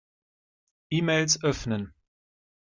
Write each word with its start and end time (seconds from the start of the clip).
E-Mails 0.91 1.43
öffnen. 1.43 1.93